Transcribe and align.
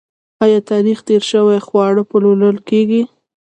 آیا 0.43 0.59
تاریخ 0.71 0.97
تیر 1.07 1.23
شوي 1.31 1.59
خواړه 1.67 2.03
پلورل 2.11 2.57
کیږي؟ 2.69 3.01